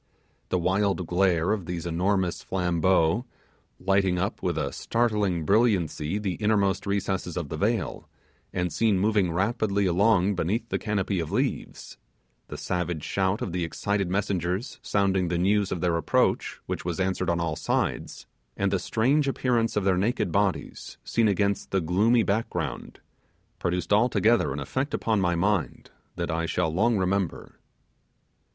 The 0.49 0.57
wild 0.57 1.05
glare 1.05 1.51
of 1.51 1.67
these 1.67 1.85
enormous 1.85 2.41
flambeaux, 2.41 3.23
lighting 3.79 4.17
up 4.17 4.41
with 4.41 4.57
a 4.57 4.73
startling 4.73 5.45
brilliancy 5.45 6.17
the 6.17 6.33
innermost 6.41 6.87
recesses 6.87 7.37
of 7.37 7.49
the 7.49 7.55
vale, 7.55 8.09
and 8.51 8.73
seen 8.73 8.97
moving 8.97 9.31
rapidly 9.31 9.85
along 9.85 10.33
beneath 10.33 10.67
the 10.69 10.79
canopy 10.79 11.19
of 11.19 11.31
leaves, 11.31 11.99
the 12.47 12.57
savage 12.57 13.03
shout 13.03 13.43
of 13.43 13.51
the 13.51 13.63
excited 13.63 14.09
messengers 14.09 14.79
sounding 14.81 15.27
the 15.27 15.37
news 15.37 15.71
of 15.71 15.81
their 15.81 15.95
approach, 15.97 16.59
which 16.65 16.83
was 16.83 16.99
answered 16.99 17.29
on 17.29 17.39
all 17.39 17.55
sides, 17.55 18.25
and 18.57 18.71
the 18.71 18.79
strange 18.79 19.27
appearance 19.27 19.75
of 19.75 19.83
their 19.83 19.97
naked 19.97 20.31
bodies, 20.31 20.97
seen 21.03 21.27
against 21.27 21.69
the 21.69 21.79
gloomy 21.79 22.23
background, 22.23 23.01
produced 23.59 23.93
altogether 23.93 24.51
an 24.51 24.57
effect 24.59 24.95
upon 24.95 25.21
my 25.21 25.35
mind 25.35 25.91
that 26.15 26.31
I 26.31 26.47
shall 26.47 26.73
long 26.73 26.97
remember. 26.97 27.59